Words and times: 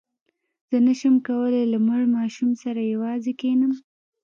زه 0.69 0.77
نه 0.85 0.93
شم 0.99 1.15
کولای 1.27 1.65
له 1.73 1.79
مړ 1.87 2.01
ماشوم 2.17 2.49
سره 2.63 2.81
یوازې 2.93 3.31
کښېنم. 3.39 3.71